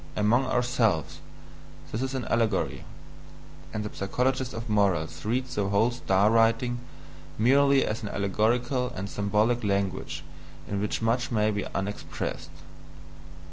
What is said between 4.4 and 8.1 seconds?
of morals reads the whole star writing merely as an